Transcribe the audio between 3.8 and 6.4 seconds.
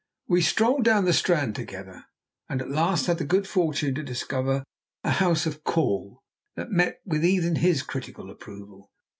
to discover a "house of call"